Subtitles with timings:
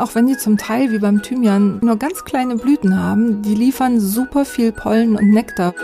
[0.00, 4.00] auch wenn die zum Teil wie beim Thymian nur ganz kleine Blüten haben, die liefern
[4.00, 5.74] super viel Pollen und Nektar.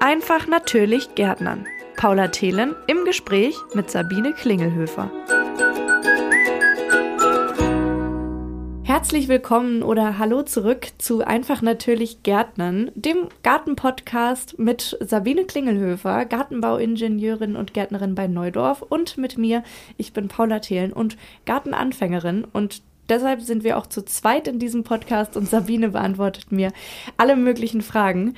[0.00, 1.66] Einfach natürlich Gärtnern.
[1.96, 5.10] Paula Thelen im Gespräch mit Sabine Klingelhöfer.
[8.96, 17.56] Herzlich willkommen oder hallo zurück zu Einfach natürlich Gärtnern, dem Gartenpodcast mit Sabine Klingelhöfer, Gartenbauingenieurin
[17.56, 19.62] und Gärtnerin bei Neudorf und mit mir,
[19.98, 24.82] ich bin Paula Thelen und Gartenanfängerin und deshalb sind wir auch zu zweit in diesem
[24.82, 26.72] Podcast und Sabine beantwortet mir
[27.18, 28.32] alle möglichen Fragen.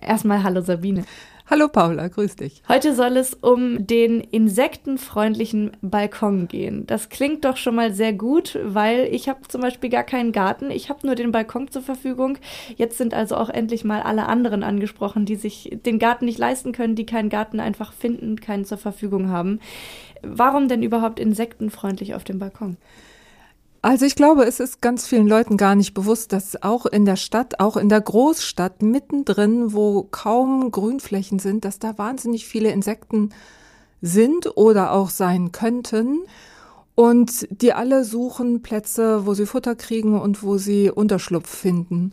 [0.00, 1.06] Erstmal hallo Sabine.
[1.50, 2.62] Hallo Paula, grüß dich.
[2.68, 6.86] Heute soll es um den insektenfreundlichen Balkon gehen.
[6.86, 10.70] Das klingt doch schon mal sehr gut, weil ich habe zum Beispiel gar keinen Garten.
[10.70, 12.36] Ich habe nur den Balkon zur Verfügung.
[12.76, 16.72] Jetzt sind also auch endlich mal alle anderen angesprochen, die sich den Garten nicht leisten
[16.72, 19.58] können, die keinen Garten einfach finden, keinen zur Verfügung haben.
[20.22, 22.76] Warum denn überhaupt insektenfreundlich auf dem Balkon?
[23.80, 27.16] Also ich glaube, es ist ganz vielen Leuten gar nicht bewusst, dass auch in der
[27.16, 33.30] Stadt, auch in der Großstadt, mittendrin, wo kaum Grünflächen sind, dass da wahnsinnig viele Insekten
[34.02, 36.20] sind oder auch sein könnten.
[36.96, 42.10] Und die alle suchen Plätze, wo sie Futter kriegen und wo sie Unterschlupf finden.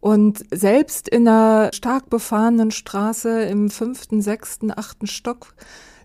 [0.00, 5.54] Und selbst in einer stark befahrenen Straße im fünften, sechsten, achten Stock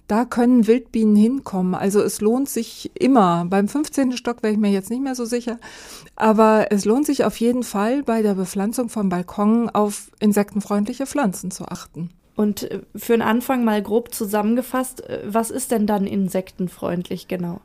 [0.09, 1.75] da können Wildbienen hinkommen.
[1.75, 3.45] Also es lohnt sich immer.
[3.45, 4.17] Beim 15.
[4.17, 5.59] Stock wäre ich mir jetzt nicht mehr so sicher.
[6.15, 11.51] Aber es lohnt sich auf jeden Fall bei der Bepflanzung vom Balkon auf insektenfreundliche Pflanzen
[11.51, 12.09] zu achten.
[12.35, 17.61] Und äh, für den Anfang mal grob zusammengefasst, äh, was ist denn dann insektenfreundlich genau?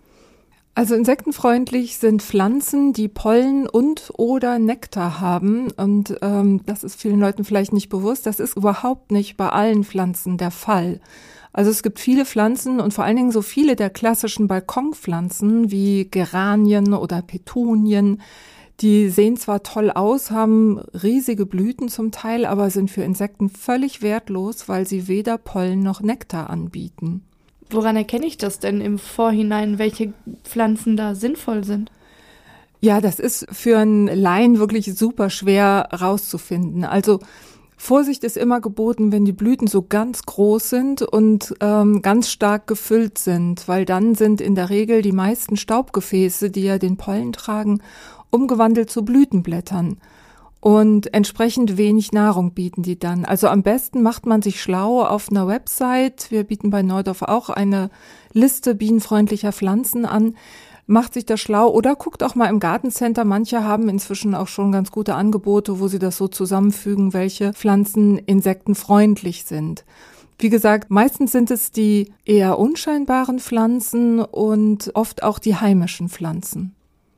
[0.75, 5.70] Also insektenfreundlich sind Pflanzen, die Pollen und oder Nektar haben.
[5.70, 8.27] Und ähm, das ist vielen Leuten vielleicht nicht bewusst.
[8.27, 11.01] Das ist überhaupt nicht bei allen Pflanzen der Fall.
[11.55, 16.09] Also es gibt viele Pflanzen und vor allen Dingen so viele der klassischen Balkonpflanzen wie
[16.11, 18.21] Geranien oder Petunien.
[18.81, 24.03] Die sehen zwar toll aus, haben riesige Blüten zum Teil, aber sind für Insekten völlig
[24.03, 27.23] wertlos, weil sie weder Pollen noch Nektar anbieten.
[27.70, 30.13] Woran erkenne ich das denn im Vorhinein, welche
[30.43, 31.93] Pflanzen da sinnvoll sind?
[32.81, 36.85] Ja, das ist für einen Laien wirklich super schwer rauszufinden.
[36.85, 37.20] Also
[37.77, 42.67] Vorsicht ist immer geboten, wenn die Blüten so ganz groß sind und ähm, ganz stark
[42.67, 47.33] gefüllt sind, weil dann sind in der Regel die meisten Staubgefäße, die ja den Pollen
[47.33, 47.80] tragen,
[48.30, 49.98] umgewandelt zu Blütenblättern.
[50.61, 53.27] Und entsprechend wenig Nahrung bieten die dann.
[53.27, 56.30] Also am besten macht man sich schlau auf einer Website.
[56.30, 57.90] Wir bieten bei Neudorf auch eine
[58.33, 60.36] Liste bienenfreundlicher Pflanzen an
[60.86, 63.24] macht sich das schlau oder guckt auch mal im Gartencenter.
[63.24, 68.18] Manche haben inzwischen auch schon ganz gute Angebote, wo sie das so zusammenfügen, welche Pflanzen
[68.18, 69.84] insektenfreundlich sind.
[70.39, 76.74] Wie gesagt, meistens sind es die eher unscheinbaren Pflanzen und oft auch die heimischen Pflanzen.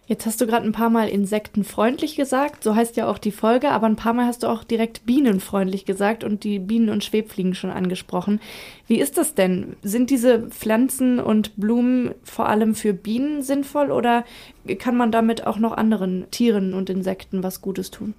[0.08, 3.72] Jetzt hast du gerade ein paar Mal insektenfreundlich gesagt, so heißt ja auch die Folge,
[3.72, 7.56] aber ein paar Mal hast du auch direkt bienenfreundlich gesagt und die Bienen und Schwebfliegen
[7.56, 8.40] schon angesprochen.
[8.86, 9.74] Wie ist das denn?
[9.82, 14.24] Sind diese Pflanzen und Blumen vor allem für Bienen sinnvoll oder
[14.78, 18.14] kann man damit auch noch anderen Tieren und Insekten was Gutes tun?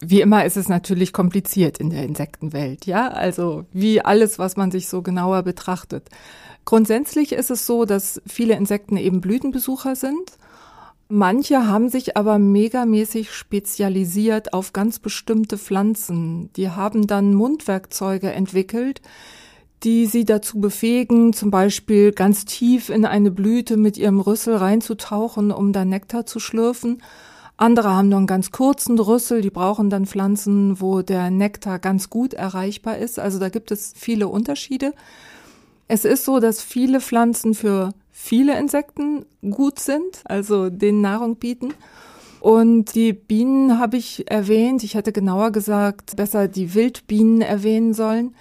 [0.00, 3.08] Wie immer ist es natürlich kompliziert in der Insektenwelt, ja?
[3.08, 6.08] Also wie alles, was man sich so genauer betrachtet.
[6.64, 10.36] Grundsätzlich ist es so, dass viele Insekten eben Blütenbesucher sind
[11.16, 16.52] Manche haben sich aber megamäßig spezialisiert auf ganz bestimmte Pflanzen.
[16.56, 19.00] Die haben dann Mundwerkzeuge entwickelt,
[19.84, 25.52] die sie dazu befähigen, zum Beispiel ganz tief in eine Blüte mit ihrem Rüssel reinzutauchen,
[25.52, 27.00] um da Nektar zu schlürfen.
[27.56, 32.10] Andere haben nur einen ganz kurzen Rüssel, die brauchen dann Pflanzen, wo der Nektar ganz
[32.10, 33.20] gut erreichbar ist.
[33.20, 34.92] Also da gibt es viele Unterschiede.
[35.86, 37.90] Es ist so, dass viele Pflanzen für
[38.24, 41.74] viele Insekten gut sind, also denen Nahrung bieten.
[42.40, 44.82] Und die Bienen habe ich erwähnt.
[44.82, 48.34] Ich hätte genauer gesagt, besser die Wildbienen erwähnen sollen,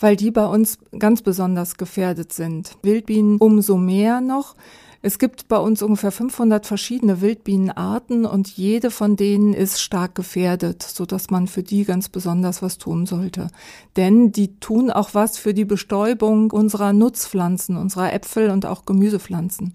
[0.00, 2.72] weil die bei uns ganz besonders gefährdet sind.
[2.82, 4.56] Wildbienen umso mehr noch.
[5.00, 10.82] Es gibt bei uns ungefähr 500 verschiedene Wildbienenarten und jede von denen ist stark gefährdet,
[10.82, 13.48] so dass man für die ganz besonders was tun sollte.
[13.96, 19.74] Denn die tun auch was für die Bestäubung unserer Nutzpflanzen, unserer Äpfel und auch Gemüsepflanzen.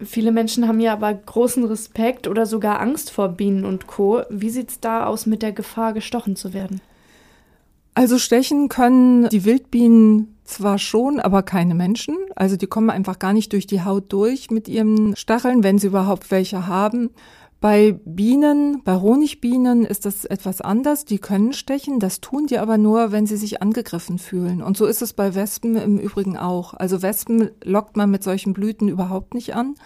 [0.00, 4.22] Viele Menschen haben ja aber großen Respekt oder sogar Angst vor Bienen und Co.
[4.30, 6.80] Wie sieht's da aus mit der Gefahr, gestochen zu werden?
[7.94, 12.16] Also stechen können die Wildbienen zwar schon, aber keine Menschen.
[12.36, 15.88] Also die kommen einfach gar nicht durch die Haut durch mit ihren Stacheln, wenn sie
[15.88, 17.10] überhaupt welche haben.
[17.60, 21.04] Bei Bienen, bei Honigbienen ist das etwas anders.
[21.04, 24.62] Die können stechen, das tun die aber nur, wenn sie sich angegriffen fühlen.
[24.62, 26.74] Und so ist es bei Wespen im Übrigen auch.
[26.74, 29.76] Also Wespen lockt man mit solchen Blüten überhaupt nicht an.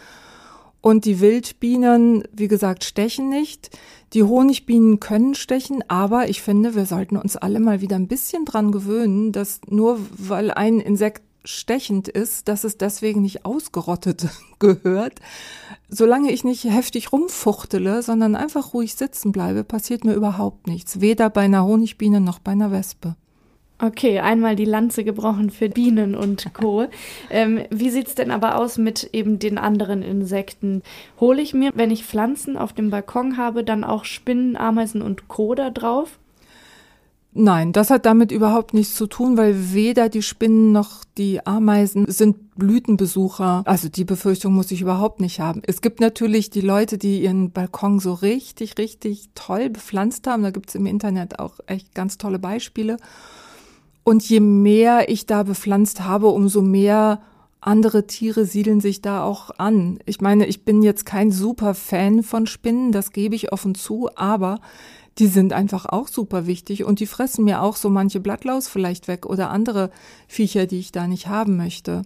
[0.87, 3.77] Und die Wildbienen, wie gesagt, stechen nicht.
[4.13, 8.45] Die Honigbienen können stechen, aber ich finde, wir sollten uns alle mal wieder ein bisschen
[8.45, 14.29] dran gewöhnen, dass nur weil ein Insekt stechend ist, dass es deswegen nicht ausgerottet
[14.61, 15.19] gehört.
[15.89, 21.01] Solange ich nicht heftig rumfuchtele, sondern einfach ruhig sitzen bleibe, passiert mir überhaupt nichts.
[21.01, 23.17] Weder bei einer Honigbiene noch bei einer Wespe.
[23.79, 26.87] Okay, einmal die Lanze gebrochen für Bienen und Co.
[27.29, 30.83] ähm, wie sieht's denn aber aus mit eben den anderen Insekten?
[31.21, 35.29] Hole ich mir, wenn ich Pflanzen auf dem Balkon habe, dann auch Spinnen, Ameisen und
[35.29, 35.55] Co.
[35.55, 36.19] da drauf?
[37.39, 42.11] Nein, das hat damit überhaupt nichts zu tun, weil weder die Spinnen noch die Ameisen
[42.11, 43.63] sind Blütenbesucher.
[43.67, 45.61] Also die Befürchtung muss ich überhaupt nicht haben.
[45.67, 50.45] Es gibt natürlich die Leute, die ihren Balkon so richtig, richtig toll bepflanzt haben.
[50.45, 52.97] Da gibt's im Internet auch echt ganz tolle Beispiele.
[54.09, 57.21] Und je mehr ich da bepflanzt habe, umso mehr
[57.61, 59.99] andere Tiere siedeln sich da auch an.
[60.07, 64.09] Ich meine, ich bin jetzt kein super Fan von Spinnen, das gebe ich offen zu,
[64.15, 64.61] aber
[65.19, 69.09] die sind einfach auch super wichtig und die fressen mir auch so manche Blattlaus vielleicht
[69.09, 69.91] weg oder andere
[70.29, 72.03] Viecher, die ich da nicht haben möchte.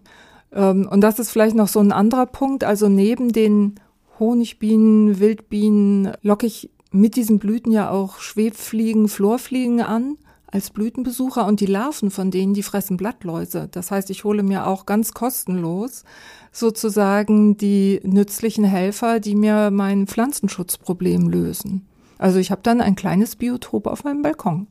[0.55, 2.64] Ähm, und das ist vielleicht noch so ein anderer Punkt.
[2.64, 3.75] Also neben den
[4.19, 10.17] Honigbienen, Wildbienen locke ich mit diesen Blüten ja auch Schwebfliegen, Florfliegen an
[10.52, 13.69] als Blütenbesucher und die Larven von denen, die fressen Blattläuse.
[13.70, 16.05] Das heißt, ich hole mir auch ganz kostenlos
[16.52, 21.87] sozusagen die nützlichen Helfer, die mir mein Pflanzenschutzproblem lösen.
[22.19, 24.67] Also ich habe dann ein kleines Biotop auf meinem Balkon.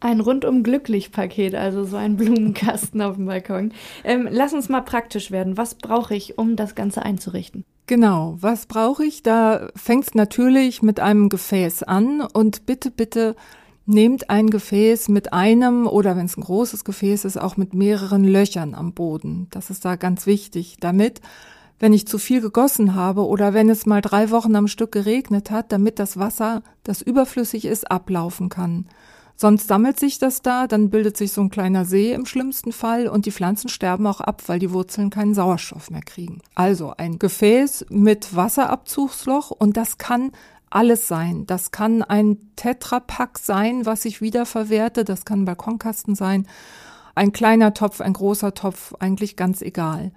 [0.00, 3.72] Ein rundum glücklich Paket, also so ein Blumenkasten auf dem Balkon.
[4.04, 5.56] Ähm, lass uns mal praktisch werden.
[5.56, 7.64] Was brauche ich, um das Ganze einzurichten?
[7.86, 9.22] Genau, was brauche ich?
[9.22, 13.36] Da fängt es natürlich mit einem Gefäß an und bitte, bitte
[13.88, 18.24] Nehmt ein Gefäß mit einem oder wenn es ein großes Gefäß ist, auch mit mehreren
[18.24, 19.46] Löchern am Boden.
[19.52, 21.20] Das ist da ganz wichtig, damit,
[21.78, 25.52] wenn ich zu viel gegossen habe oder wenn es mal drei Wochen am Stück geregnet
[25.52, 28.86] hat, damit das Wasser, das überflüssig ist, ablaufen kann.
[29.38, 33.06] Sonst sammelt sich das da, dann bildet sich so ein kleiner See im schlimmsten Fall
[33.06, 36.40] und die Pflanzen sterben auch ab, weil die Wurzeln keinen Sauerstoff mehr kriegen.
[36.54, 40.32] Also ein Gefäß mit Wasserabzugsloch und das kann
[40.70, 41.46] alles sein.
[41.46, 45.04] Das kann ein Tetrapack sein, was ich wiederverwerte.
[45.04, 46.46] Das kann ein Balkonkasten sein.
[47.14, 50.12] Ein kleiner Topf, ein großer Topf, eigentlich ganz egal.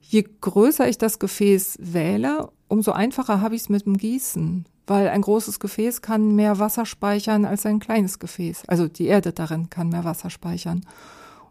[0.00, 5.08] Je größer ich das Gefäß wähle, umso einfacher habe ich es mit dem Gießen, weil
[5.08, 8.64] ein großes Gefäß kann mehr Wasser speichern als ein kleines Gefäß.
[8.68, 10.84] Also die Erde darin kann mehr Wasser speichern.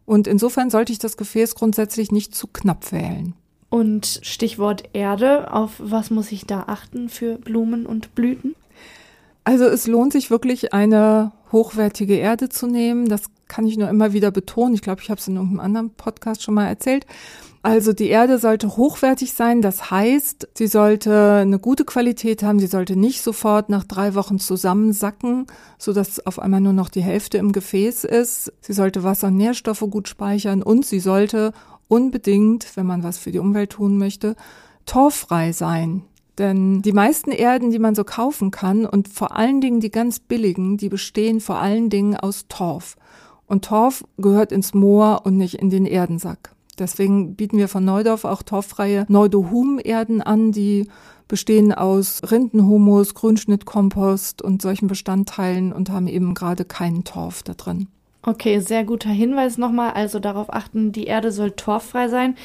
[0.06, 3.33] Und insofern sollte ich das Gefäß grundsätzlich nicht zu knapp wählen.
[3.69, 8.56] Und Stichwort Erde, auf was muss ich da achten für Blumen und Blüten?
[9.44, 13.07] Also es lohnt sich wirklich eine hochwertige Erde zu nehmen.
[13.07, 14.73] Das kann ich nur immer wieder betonen.
[14.73, 17.06] Ich glaube, ich habe es in irgendeinem anderen Podcast schon mal erzählt.
[17.62, 19.62] Also die Erde sollte hochwertig sein.
[19.62, 22.59] Das heißt, sie sollte eine gute Qualität haben.
[22.59, 25.47] Sie sollte nicht sofort nach drei Wochen zusammensacken,
[25.79, 28.53] so dass auf einmal nur noch die Hälfte im Gefäß ist.
[28.61, 31.53] Sie sollte Wasser und Nährstoffe gut speichern und sie sollte
[31.87, 34.35] unbedingt, wenn man was für die Umwelt tun möchte,
[34.85, 36.03] torffrei sein.
[36.37, 40.19] Denn die meisten Erden, die man so kaufen kann und vor allen Dingen die ganz
[40.19, 42.97] billigen, die bestehen vor allen Dingen aus Torf.
[43.47, 46.55] Und Torf gehört ins Moor und nicht in den Erdensack.
[46.77, 50.89] Deswegen bieten wir von Neudorf auch torffreie Neudohum-Erden an, die
[51.27, 57.87] bestehen aus Rindenhumus, Grünschnittkompost und solchen Bestandteilen und haben eben gerade keinen Torf da drin.
[58.27, 59.91] Okay, sehr guter Hinweis nochmal.
[59.91, 62.35] Also darauf achten, die Erde soll torffrei sein.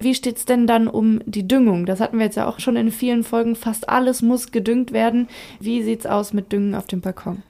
[0.00, 1.86] Wie steht's denn dann um die Düngung?
[1.86, 3.54] Das hatten wir jetzt ja auch schon in vielen Folgen.
[3.54, 5.28] Fast alles muss gedüngt werden.
[5.60, 7.42] Wie sieht's aus mit Düngen auf dem Balkon?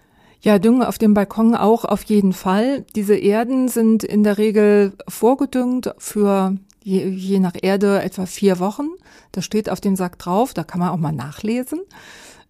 [0.42, 2.85] Ja, Düngen auf dem Balkon auch auf jeden Fall.
[2.95, 8.88] Diese Erden sind in der Regel vorgedüngt für je, je nach Erde etwa vier Wochen.
[9.33, 11.80] Das steht auf dem Sack drauf, da kann man auch mal nachlesen.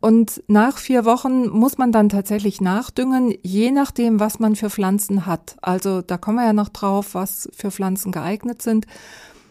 [0.01, 5.27] Und nach vier Wochen muss man dann tatsächlich nachdüngen, je nachdem, was man für Pflanzen
[5.27, 5.57] hat.
[5.61, 8.87] Also da kommen wir ja noch drauf, was für Pflanzen geeignet sind.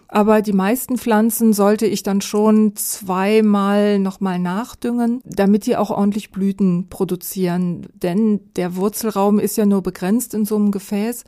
[0.08, 6.32] Aber die meisten Pflanzen sollte ich dann schon zweimal nochmal nachdüngen, damit die auch ordentlich
[6.32, 7.88] Blüten produzieren.
[7.94, 11.25] Denn der Wurzelraum ist ja nur begrenzt in so einem Gefäß.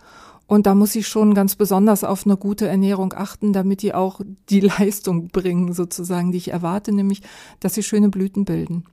[0.47, 4.21] Und da muss ich schon ganz besonders auf eine gute Ernährung achten, damit die auch
[4.49, 7.21] die Leistung bringen, sozusagen, die ich erwarte, nämlich,
[7.59, 8.85] dass sie schöne Blüten bilden.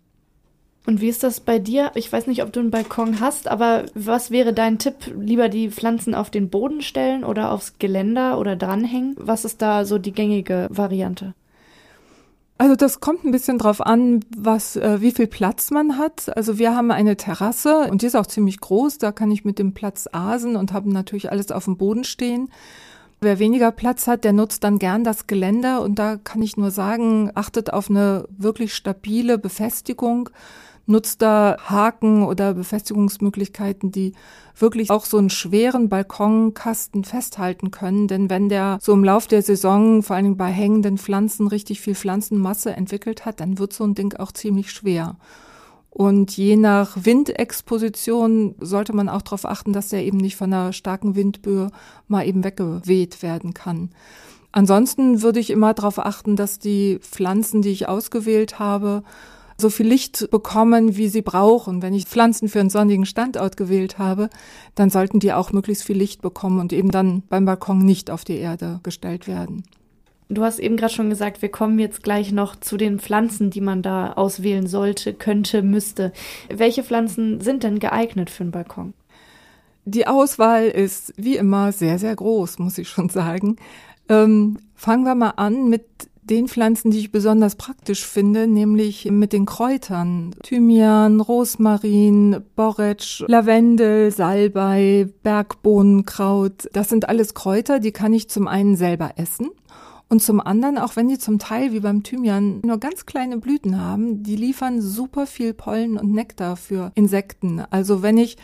[0.86, 1.90] Und wie ist das bei dir?
[1.94, 4.94] Ich weiß nicht, ob du einen Balkon hast, aber was wäre dein Tipp?
[5.18, 9.16] Lieber die Pflanzen auf den Boden stellen oder aufs Geländer oder dranhängen?
[9.18, 11.34] Was ist da so die gängige Variante?
[12.58, 16.34] Also das kommt ein bisschen drauf an, was, äh, wie viel Platz man hat.
[16.36, 18.98] Also wir haben eine Terrasse und die ist auch ziemlich groß.
[18.98, 22.48] Da kann ich mit dem Platz asen und habe natürlich alles auf dem Boden stehen.
[23.20, 26.70] Wer weniger Platz hat, der nutzt dann gern das Geländer und da kann ich nur
[26.70, 30.30] sagen, achtet auf eine wirklich stabile Befestigung
[30.86, 34.12] nutzt da Haken oder Befestigungsmöglichkeiten, die
[34.56, 38.08] wirklich auch so einen schweren Balkonkasten festhalten können.
[38.08, 41.94] Denn wenn der so im Lauf der Saison, vor Dingen bei hängenden Pflanzen, richtig viel
[41.94, 45.16] Pflanzenmasse entwickelt hat, dann wird so ein Ding auch ziemlich schwer.
[45.90, 50.74] Und je nach Windexposition sollte man auch darauf achten, dass der eben nicht von einer
[50.74, 51.70] starken Windböe
[52.06, 53.90] mal eben weggeweht werden kann.
[54.52, 59.04] Ansonsten würde ich immer darauf achten, dass die Pflanzen, die ich ausgewählt habe,
[59.58, 61.82] so viel Licht bekommen, wie sie brauchen.
[61.82, 64.28] Wenn ich Pflanzen für einen sonnigen Standort gewählt habe,
[64.74, 68.24] dann sollten die auch möglichst viel Licht bekommen und eben dann beim Balkon nicht auf
[68.24, 69.64] die Erde gestellt werden.
[70.28, 73.60] Du hast eben gerade schon gesagt, wir kommen jetzt gleich noch zu den Pflanzen, die
[73.60, 76.12] man da auswählen sollte, könnte, müsste.
[76.48, 78.92] Welche Pflanzen sind denn geeignet für einen Balkon?
[79.84, 83.56] Die Auswahl ist wie immer sehr, sehr groß, muss ich schon sagen.
[84.08, 85.86] Ähm, fangen wir mal an mit
[86.30, 90.34] den Pflanzen, die ich besonders praktisch finde, nämlich mit den Kräutern.
[90.42, 96.68] Thymian, Rosmarin, Borretsch, Lavendel, Salbei, Bergbohnenkraut.
[96.72, 99.50] Das sind alles Kräuter, die kann ich zum einen selber essen.
[100.08, 103.80] Und zum anderen, auch wenn die zum Teil wie beim Thymian nur ganz kleine Blüten
[103.80, 107.62] haben, die liefern super viel Pollen und Nektar für Insekten.
[107.70, 108.36] Also wenn ich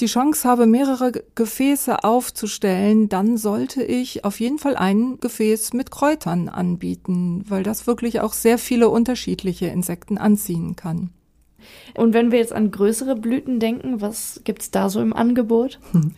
[0.00, 5.90] die Chance habe, mehrere Gefäße aufzustellen, dann sollte ich auf jeden Fall ein Gefäß mit
[5.90, 11.10] Kräutern anbieten, weil das wirklich auch sehr viele unterschiedliche Insekten anziehen kann.
[11.94, 15.80] Und wenn wir jetzt an größere Blüten denken, was gibt's da so im Angebot?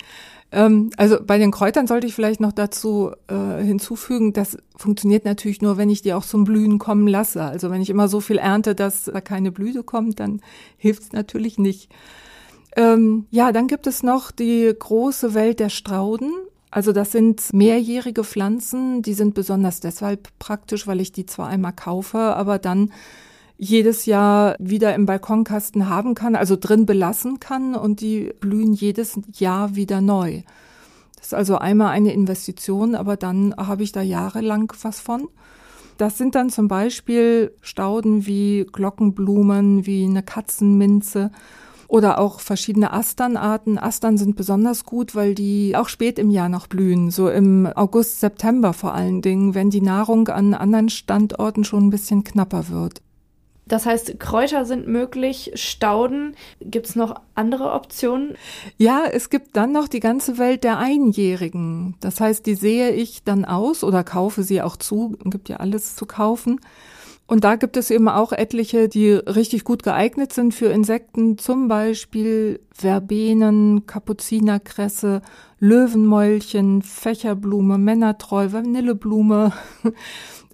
[0.52, 5.62] Ähm, also bei den Kräutern sollte ich vielleicht noch dazu äh, hinzufügen, das funktioniert natürlich
[5.62, 7.42] nur, wenn ich die auch zum Blühen kommen lasse.
[7.42, 10.40] Also wenn ich immer so viel ernte, dass da keine Blüte kommt, dann
[10.76, 11.88] hilft's natürlich nicht.
[12.76, 16.32] Ähm, ja, dann gibt es noch die große Welt der Strauden.
[16.70, 21.72] Also das sind mehrjährige Pflanzen, die sind besonders deshalb praktisch, weil ich die zwar einmal
[21.72, 22.92] kaufe, aber dann
[23.58, 29.20] jedes Jahr wieder im Balkonkasten haben kann, also drin belassen kann und die blühen jedes
[29.34, 30.42] Jahr wieder neu.
[31.16, 35.28] Das ist also einmal eine Investition, aber dann habe ich da jahrelang was von.
[35.98, 41.30] Das sind dann zum Beispiel Stauden wie Glockenblumen, wie eine Katzenminze
[41.90, 43.76] oder auch verschiedene Asternarten.
[43.76, 48.20] Astern sind besonders gut, weil die auch spät im Jahr noch blühen, so im August,
[48.20, 53.02] September vor allen Dingen, wenn die Nahrung an anderen Standorten schon ein bisschen knapper wird.
[53.66, 56.34] Das heißt, Kräuter sind möglich, Stauden.
[56.60, 58.34] Gibt es noch andere Optionen?
[58.78, 61.94] Ja, es gibt dann noch die ganze Welt der Einjährigen.
[62.00, 65.16] Das heißt, die sehe ich dann aus oder kaufe sie auch zu.
[65.24, 66.60] Gibt ja alles zu kaufen.
[67.30, 71.68] Und da gibt es eben auch etliche, die richtig gut geeignet sind für Insekten, zum
[71.68, 75.22] Beispiel Verbenen, Kapuzinerkresse,
[75.60, 79.52] Löwenmäulchen, Fächerblume, Männertreu, Vanilleblume.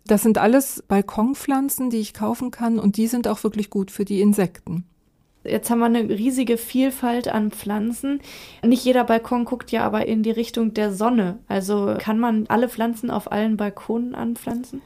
[0.08, 4.04] Das sind alles Balkonpflanzen, die ich kaufen kann und die sind auch wirklich gut für
[4.04, 4.84] die Insekten.
[5.42, 8.20] Jetzt haben wir eine riesige Vielfalt an Pflanzen.
[8.64, 11.40] Nicht jeder Balkon guckt ja aber in die Richtung der Sonne.
[11.48, 14.80] Also kann man alle Pflanzen auf allen Balkonen anpflanzen?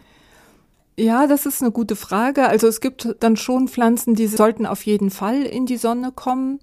[0.98, 2.48] Ja, das ist eine gute Frage.
[2.48, 6.60] Also es gibt dann schon Pflanzen, die sollten auf jeden Fall in die Sonne kommen.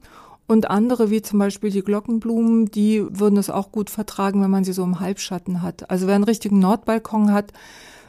[0.48, 4.64] Und andere, wie zum Beispiel die Glockenblumen, die würden es auch gut vertragen, wenn man
[4.64, 5.90] sie so im Halbschatten hat.
[5.90, 7.52] Also wer einen richtigen Nordbalkon hat,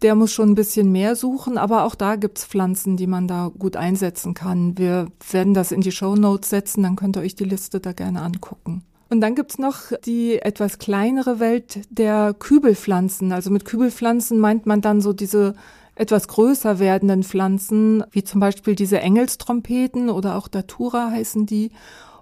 [0.03, 3.51] der muss schon ein bisschen mehr suchen, aber auch da gibt's Pflanzen, die man da
[3.59, 4.79] gut einsetzen kann.
[4.79, 7.93] Wir werden das in die Show Notes setzen, dann könnt ihr euch die Liste da
[7.93, 8.83] gerne angucken.
[9.11, 13.33] Und dann gibt's noch die etwas kleinere Welt der Kübelpflanzen.
[13.33, 15.55] Also mit Kübelpflanzen meint man dann so diese
[15.99, 21.71] etwas größer werdenden Pflanzen, wie zum Beispiel diese Engelstrompeten oder auch Datura heißen die,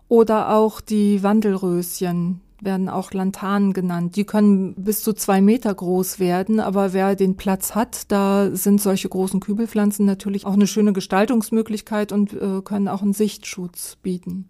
[0.08, 4.16] oder auch die Wandelröschen werden auch Lantanen genannt.
[4.16, 8.80] Die können bis zu zwei Meter groß werden, aber wer den Platz hat, da sind
[8.80, 14.48] solche großen Kübelpflanzen natürlich auch eine schöne Gestaltungsmöglichkeit und äh, können auch einen Sichtschutz bieten.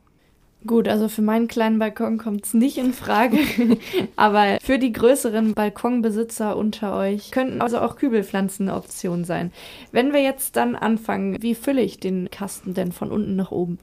[0.67, 3.39] Gut, also für meinen kleinen Balkon kommt es nicht in Frage.
[4.17, 9.53] Aber für die größeren Balkonbesitzer unter euch könnten also auch Kübelpflanzen eine Option sein.
[9.93, 13.79] Wenn wir jetzt dann anfangen, wie fülle ich den Kasten denn von unten nach oben?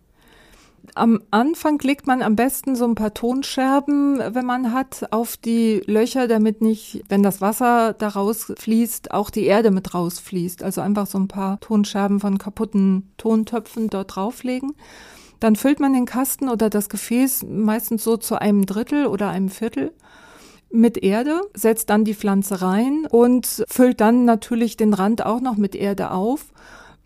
[0.95, 5.81] Am Anfang legt man am besten so ein paar Tonscherben, wenn man hat, auf die
[5.85, 10.61] Löcher, damit nicht, wenn das Wasser da rausfließt, auch die Erde mit rausfließt.
[10.61, 14.73] Also einfach so ein paar Tonscherben von kaputten Tontöpfen dort drauflegen.
[15.43, 19.50] Dann füllt man den Kasten oder das Gefäß meistens so zu einem Drittel oder einem
[19.50, 19.91] Viertel
[20.71, 25.57] mit Erde, setzt dann die Pflanze rein und füllt dann natürlich den Rand auch noch
[25.57, 26.45] mit Erde auf.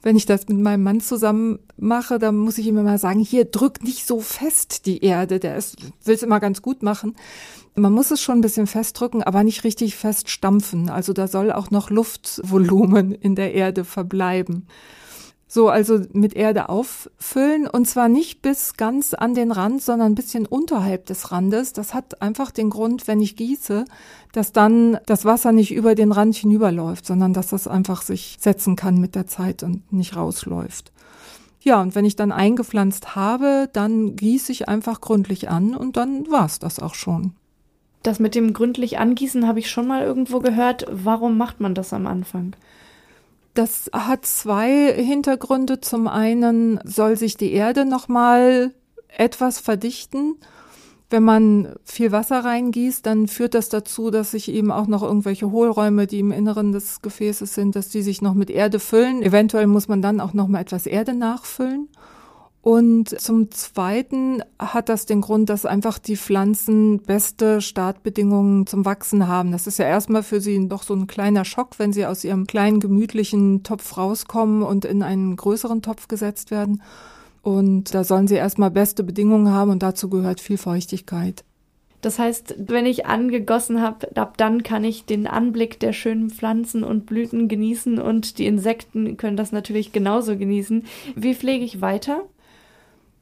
[0.03, 3.45] Wenn ich das mit meinem Mann zusammen mache, dann muss ich ihm immer sagen, hier
[3.45, 7.15] drück nicht so fest die Erde, der will es immer ganz gut machen.
[7.73, 10.91] Man muss es schon ein bisschen festdrücken, aber nicht richtig feststampfen.
[10.91, 14.67] Also da soll auch noch Luftvolumen in der Erde verbleiben.
[15.49, 20.15] So, also mit Erde auffüllen und zwar nicht bis ganz an den Rand, sondern ein
[20.15, 21.71] bisschen unterhalb des Randes.
[21.71, 23.85] Das hat einfach den Grund, wenn ich gieße,
[24.33, 28.75] dass dann das Wasser nicht über den Rand hinüberläuft, sondern dass das einfach sich setzen
[28.75, 30.91] kann mit der Zeit und nicht rausläuft.
[31.61, 36.29] Ja, und wenn ich dann eingepflanzt habe, dann gieße ich einfach gründlich an und dann
[36.29, 37.33] war's das auch schon.
[38.03, 40.85] Das mit dem gründlich angießen habe ich schon mal irgendwo gehört.
[40.89, 42.55] Warum macht man das am Anfang?
[43.57, 45.81] Das hat zwei Hintergründe.
[45.81, 48.71] Zum einen soll sich die Erde nochmal
[49.07, 50.35] etwas verdichten.
[51.09, 55.49] Wenn man viel Wasser reingießt, dann führt das dazu, dass sich eben auch noch irgendwelche
[55.49, 59.23] Hohlräume, die im Inneren des Gefäßes sind, dass die sich noch mit Erde füllen.
[59.23, 61.89] Eventuell muss man dann auch noch mal etwas Erde nachfüllen.
[62.67, 69.29] Und zum Zweiten hat das den Grund, dass einfach die Pflanzen beste Startbedingungen zum Wachsen
[69.29, 69.53] haben.
[69.53, 72.45] Das ist ja erstmal für sie doch so ein kleiner Schock, wenn sie aus ihrem
[72.45, 76.81] kleinen gemütlichen Topf rauskommen und in einen größeren Topf gesetzt werden.
[77.41, 81.45] Und da sollen sie erstmal beste Bedingungen haben und dazu gehört viel Feuchtigkeit.
[82.01, 86.83] Das heißt, wenn ich angegossen habe, ab dann kann ich den Anblick der schönen Pflanzen
[86.83, 90.83] und Blüten genießen und die Insekten können das natürlich genauso genießen.
[91.15, 92.25] Wie pflege ich weiter?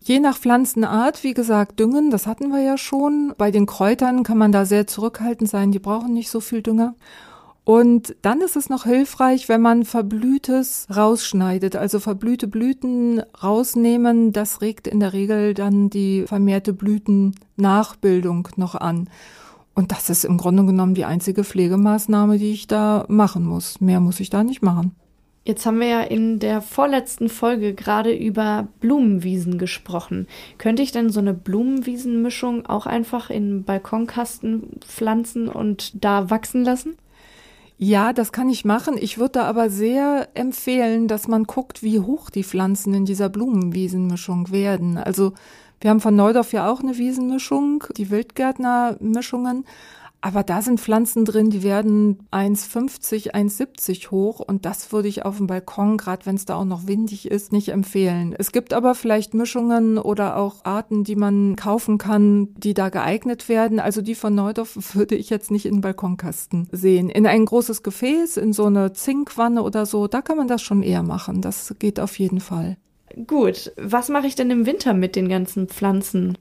[0.08, 3.34] Je nach Pflanzenart, wie gesagt, düngen, das hatten wir ja schon.
[3.40, 6.94] Bei den Kräutern kann man da sehr zurückhaltend sein, die brauchen nicht so viel Dünger.
[7.64, 14.32] Und dann ist es noch hilfreich, wenn man Verblühtes rausschneidet, also verblühte Blüten rausnehmen.
[14.32, 19.10] Das regt in der Regel dann die vermehrte Blütennachbildung noch an.
[19.74, 23.82] Und das ist im Grunde genommen die einzige Pflegemaßnahme, die ich da machen muss.
[23.82, 24.96] Mehr muss ich da nicht machen.
[25.48, 30.28] Jetzt haben wir ja in der vorletzten Folge gerade über Blumenwiesen gesprochen.
[30.58, 36.98] Könnte ich denn so eine Blumenwiesenmischung auch einfach in Balkonkasten pflanzen und da wachsen lassen?
[37.78, 38.98] Ja, das kann ich machen.
[39.00, 43.30] Ich würde da aber sehr empfehlen, dass man guckt, wie hoch die Pflanzen in dieser
[43.30, 44.98] Blumenwiesenmischung werden.
[44.98, 45.34] Also
[45.80, 49.66] wir haben von Neudorf ja auch eine Wiesenmischung, die Wildgärtnermischungen.
[50.26, 55.38] Aber da sind Pflanzen drin, die werden 1,50, 1,70 hoch und das würde ich auf
[55.38, 58.34] dem Balkon, gerade wenn es da auch noch windig ist, nicht empfehlen.
[58.36, 63.50] Es gibt aber vielleicht Mischungen oder auch Arten, die man kaufen kann, die da geeignet
[63.50, 63.80] werden.
[63.80, 67.12] Also die von Neudorf würde ich jetzt nicht in den Balkonkasten sehen.
[67.12, 70.82] In ein großes Gefäß, in so eine Zinkwanne oder so, da kann man das schon
[70.82, 71.42] eher machen.
[71.42, 72.78] Das geht auf jeden Fall.
[73.28, 76.36] Gut, was mache ich denn im Winter mit den ganzen Pflanzen?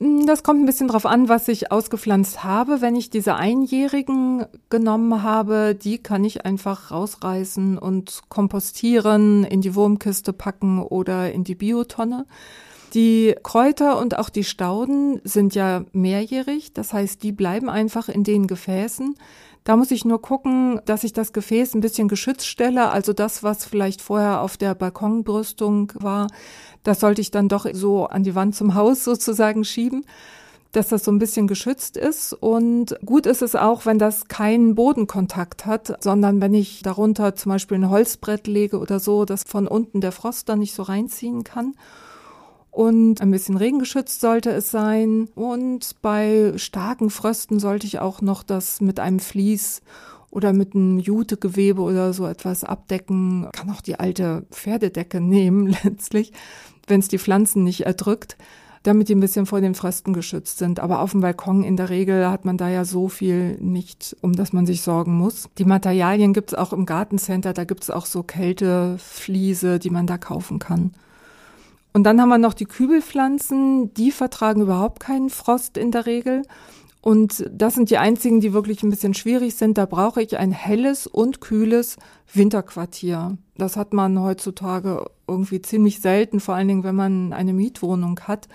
[0.00, 2.80] Hm, das kommt ein bisschen drauf an, was ich ausgepflanzt habe.
[2.80, 9.74] Wenn ich diese einjährigen genommen habe, die kann ich einfach rausreißen und kompostieren, in die
[9.74, 12.24] Wurmkiste packen oder in die Biotonne.
[12.94, 18.24] Die Kräuter und auch die Stauden sind ja mehrjährig, das heißt, die bleiben einfach in
[18.24, 19.14] den Gefäßen.
[19.62, 23.42] Da muss ich nur gucken, dass ich das Gefäß ein bisschen geschützt stelle, also das,
[23.42, 26.28] was vielleicht vorher auf der Balkonbrüstung war,
[26.82, 30.04] das sollte ich dann doch so an die Wand zum Haus sozusagen schieben
[30.72, 32.32] dass das so ein bisschen geschützt ist.
[32.32, 37.50] Und gut ist es auch, wenn das keinen Bodenkontakt hat, sondern wenn ich darunter zum
[37.50, 41.44] Beispiel ein Holzbrett lege oder so, dass von unten der Frost dann nicht so reinziehen
[41.44, 41.74] kann.
[42.80, 45.28] Und ein bisschen regengeschützt sollte es sein.
[45.34, 49.82] Und bei starken Frösten sollte ich auch noch das mit einem Vlies
[50.30, 53.50] oder mit einem Jutegewebe oder so etwas abdecken.
[53.52, 56.32] Kann auch die alte Pferdedecke nehmen letztlich,
[56.86, 58.38] wenn es die Pflanzen nicht erdrückt,
[58.82, 60.80] damit die ein bisschen vor den Frösten geschützt sind.
[60.80, 64.32] Aber auf dem Balkon in der Regel hat man da ja so viel nicht, um
[64.32, 65.50] das man sich sorgen muss.
[65.58, 70.58] Die Materialien gibt's auch im Gartencenter, da gibt's auch so Kältefliese, die man da kaufen
[70.58, 70.94] kann.
[71.92, 76.42] Und dann haben wir noch die Kübelpflanzen, die vertragen überhaupt keinen Frost in der Regel.
[77.02, 79.78] Und das sind die einzigen, die wirklich ein bisschen schwierig sind.
[79.78, 81.96] Da brauche ich ein helles und kühles
[82.32, 83.38] Winterquartier.
[83.56, 88.48] Das hat man heutzutage irgendwie ziemlich selten, vor allen Dingen, wenn man eine Mietwohnung hat.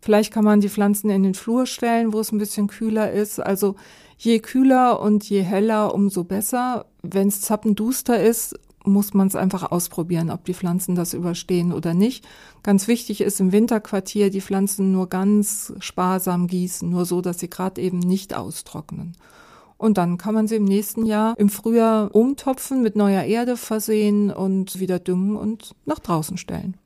[0.00, 3.40] Vielleicht kann man die Pflanzen in den Flur stellen, wo es ein bisschen kühler ist.
[3.40, 3.74] Also
[4.16, 6.86] je kühler und je heller, umso besser.
[7.02, 8.54] Wenn es zappenduster ist,
[8.84, 12.26] muss man es einfach ausprobieren, ob die Pflanzen das überstehen oder nicht.
[12.62, 17.50] Ganz wichtig ist im Winterquartier die Pflanzen nur ganz sparsam gießen, nur so, dass sie
[17.50, 19.16] gerade eben nicht austrocknen.
[19.76, 24.30] Und dann kann man sie im nächsten Jahr im Frühjahr umtopfen, mit neuer Erde versehen
[24.30, 26.76] und wieder düngen und nach draußen stellen.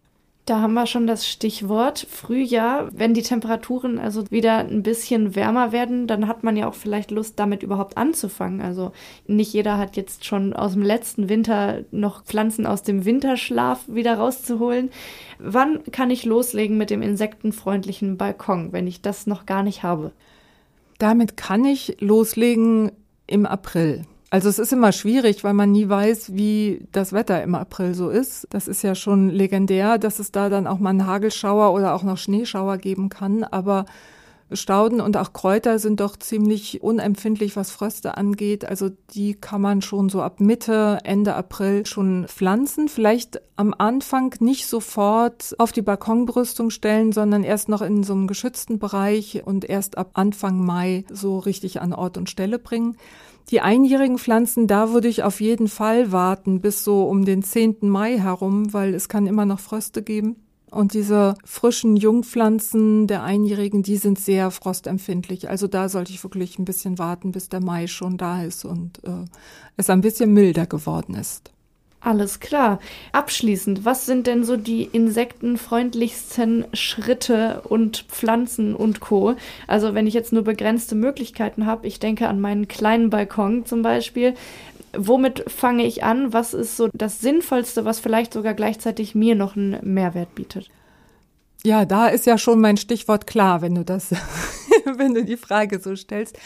[0.46, 2.88] Da haben wir schon das Stichwort Frühjahr.
[2.92, 7.10] Wenn die Temperaturen also wieder ein bisschen wärmer werden, dann hat man ja auch vielleicht
[7.10, 8.60] Lust, damit überhaupt anzufangen.
[8.60, 8.92] Also
[9.26, 14.18] nicht jeder hat jetzt schon aus dem letzten Winter noch Pflanzen aus dem Winterschlaf wieder
[14.18, 14.90] rauszuholen.
[15.40, 20.12] Wann kann ich loslegen mit dem insektenfreundlichen Balkon, wenn ich das noch gar nicht habe?
[20.98, 22.92] Damit kann ich loslegen
[23.26, 24.04] im April.
[24.28, 28.10] Also es ist immer schwierig, weil man nie weiß, wie das Wetter im April so
[28.10, 28.48] ist.
[28.50, 32.02] Das ist ja schon legendär, dass es da dann auch mal einen Hagelschauer oder auch
[32.02, 33.44] noch Schneeschauer geben kann.
[33.44, 33.86] Aber
[34.52, 38.64] Stauden und auch Kräuter sind doch ziemlich unempfindlich, was Fröste angeht.
[38.64, 42.88] Also die kann man schon so ab Mitte, Ende April schon pflanzen.
[42.88, 48.28] Vielleicht am Anfang nicht sofort auf die Balkonbrüstung stellen, sondern erst noch in so einem
[48.28, 52.96] geschützten Bereich und erst ab Anfang Mai so richtig an Ort und Stelle bringen.
[53.50, 57.76] Die einjährigen Pflanzen, da würde ich auf jeden Fall warten bis so um den 10.
[57.82, 60.36] Mai herum, weil es kann immer noch Fröste geben.
[60.72, 65.48] Und diese frischen Jungpflanzen der Einjährigen, die sind sehr frostempfindlich.
[65.48, 69.02] Also da sollte ich wirklich ein bisschen warten, bis der Mai schon da ist und
[69.04, 69.24] äh,
[69.76, 71.52] es ein bisschen milder geworden ist.
[72.06, 72.78] Alles klar.
[73.10, 79.34] Abschließend, was sind denn so die insektenfreundlichsten Schritte und Pflanzen und Co?
[79.66, 83.82] Also wenn ich jetzt nur begrenzte Möglichkeiten habe, ich denke an meinen kleinen Balkon zum
[83.82, 84.34] Beispiel,
[84.96, 86.32] womit fange ich an?
[86.32, 90.70] Was ist so das Sinnvollste, was vielleicht sogar gleichzeitig mir noch einen Mehrwert bietet?
[91.64, 94.10] Ja, da ist ja schon mein Stichwort klar, wenn du das,
[94.96, 96.38] wenn du die Frage so stellst.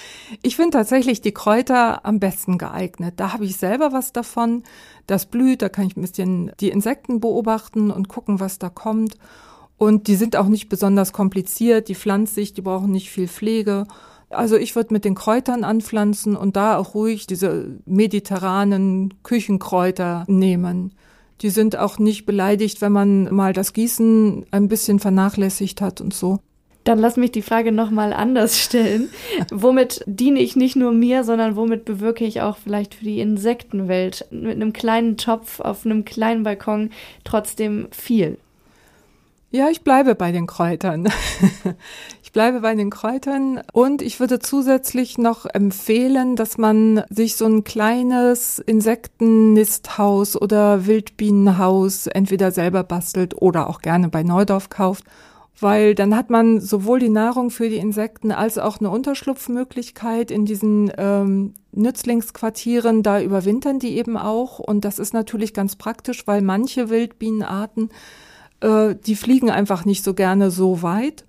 [0.42, 3.14] Ich finde tatsächlich die Kräuter am besten geeignet.
[3.18, 4.62] Da habe ich selber was davon.
[5.06, 9.16] Das blüht, da kann ich ein bisschen die Insekten beobachten und gucken, was da kommt.
[9.76, 13.86] Und die sind auch nicht besonders kompliziert, die pflanzig, die brauchen nicht viel Pflege.
[14.28, 20.94] Also ich würde mit den Kräutern anpflanzen und da auch ruhig diese mediterranen Küchenkräuter nehmen.
[21.42, 26.12] Die sind auch nicht beleidigt, wenn man mal das Gießen ein bisschen vernachlässigt hat und
[26.12, 26.40] so.
[26.84, 29.10] Dann lass mich die Frage nochmal anders stellen.
[29.50, 34.26] womit diene ich nicht nur mir, sondern womit bewirke ich auch vielleicht für die Insektenwelt
[34.30, 36.90] mit einem kleinen Topf auf einem kleinen Balkon
[37.24, 38.38] trotzdem viel?
[39.52, 41.08] Ja, ich bleibe bei den Kräutern.
[42.30, 47.44] Ich bleibe bei den Kräutern und ich würde zusätzlich noch empfehlen, dass man sich so
[47.44, 55.02] ein kleines Insektennisthaus oder Wildbienenhaus entweder selber bastelt oder auch gerne bei Neudorf kauft
[55.58, 60.46] weil dann hat man sowohl die Nahrung für die Insekten als auch eine Unterschlupfmöglichkeit in
[60.46, 63.02] diesen ähm, Nützlingsquartieren.
[63.02, 67.90] Da überwintern die eben auch und das ist natürlich ganz praktisch, weil manche Wildbienenarten,
[68.60, 71.24] äh, die fliegen einfach nicht so gerne so weit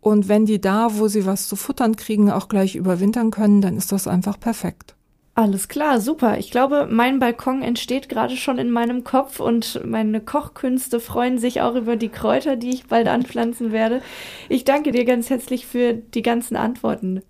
[0.00, 3.76] und wenn die da, wo sie was zu futtern kriegen, auch gleich überwintern können, dann
[3.76, 4.94] ist das einfach perfekt.
[5.34, 6.38] Alles klar, super.
[6.38, 11.62] Ich glaube, mein Balkon entsteht gerade schon in meinem Kopf und meine Kochkünste freuen sich
[11.62, 14.02] auch über die Kräuter, die ich bald anpflanzen werde.
[14.48, 17.22] Ich danke dir ganz herzlich für die ganzen Antworten.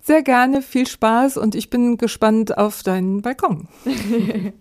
[0.00, 3.68] Sehr gerne, viel Spaß und ich bin gespannt auf deinen Balkon.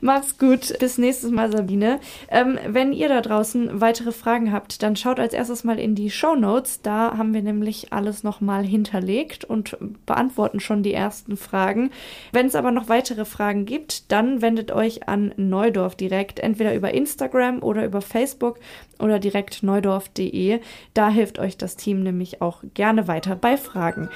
[0.00, 2.00] Mach's gut, bis nächstes Mal, Sabine.
[2.30, 6.10] Ähm, wenn ihr da draußen weitere Fragen habt, dann schaut als erstes mal in die
[6.10, 6.80] Show Notes.
[6.80, 11.90] Da haben wir nämlich alles nochmal hinterlegt und beantworten schon die ersten Fragen.
[12.32, 16.94] Wenn es aber noch weitere Fragen gibt, dann wendet euch an Neudorf direkt, entweder über
[16.94, 18.58] Instagram oder über Facebook
[18.98, 20.60] oder direkt neudorf.de.
[20.94, 24.08] Da hilft euch das Team nämlich auch gerne weiter bei Fragen.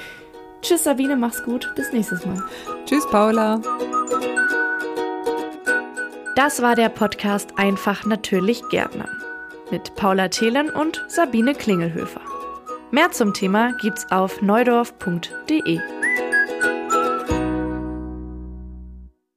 [0.63, 2.43] Tschüss Sabine, mach's gut, bis nächstes Mal.
[2.87, 3.61] Tschüss Paula.
[6.37, 9.11] Das war der Podcast Einfach natürlich Gärtnern
[9.73, 12.21] mit Paula Thelen und Sabine Klingelhöfer.
[12.93, 15.81] Mehr zum Thema gibt's auf neudorf.de.